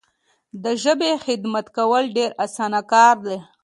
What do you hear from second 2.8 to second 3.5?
کار دی.